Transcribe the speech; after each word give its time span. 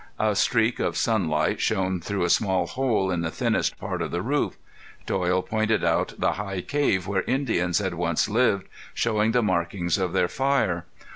A 0.17 0.35
streak 0.35 0.79
of 0.79 0.97
sunlight 0.97 1.61
shone 1.61 1.99
through 1.99 2.23
a 2.23 2.29
small 2.31 2.65
hole 2.65 3.11
in 3.11 3.21
the 3.21 3.29
thinnest 3.29 3.77
part 3.77 4.01
of 4.01 4.09
the 4.09 4.23
roof. 4.23 4.57
Doyle 5.05 5.43
pointed 5.43 5.83
out 5.83 6.15
the 6.17 6.31
high 6.31 6.61
cave 6.61 7.05
where 7.05 7.21
Indians 7.27 7.77
had 7.77 7.93
once 7.93 8.27
lived, 8.27 8.67
showing 8.95 9.31
the 9.31 9.43
markings 9.43 9.99
of 9.99 10.11
their 10.13 10.27
fire. 10.27 10.87